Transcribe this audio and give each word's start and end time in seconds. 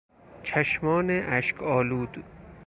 چشمان 0.43 1.09
اشک 1.09 1.61
آلود 1.63 2.23